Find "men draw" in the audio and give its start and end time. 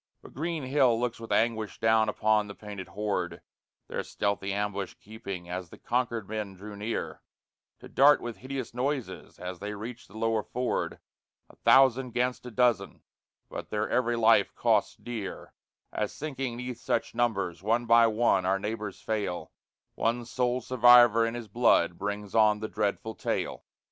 6.27-6.73